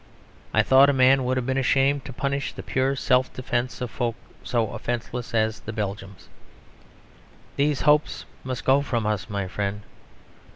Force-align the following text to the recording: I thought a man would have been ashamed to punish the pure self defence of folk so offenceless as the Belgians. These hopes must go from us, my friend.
I 0.51 0.63
thought 0.63 0.89
a 0.89 0.93
man 0.93 1.23
would 1.25 1.37
have 1.37 1.45
been 1.45 1.59
ashamed 1.59 2.05
to 2.05 2.11
punish 2.11 2.53
the 2.53 2.63
pure 2.63 2.95
self 2.95 3.31
defence 3.33 3.81
of 3.81 3.91
folk 3.91 4.15
so 4.43 4.71
offenceless 4.73 5.35
as 5.35 5.59
the 5.59 5.71
Belgians. 5.73 6.27
These 7.55 7.81
hopes 7.81 8.25
must 8.43 8.65
go 8.65 8.81
from 8.81 9.05
us, 9.05 9.29
my 9.29 9.47
friend. 9.47 9.83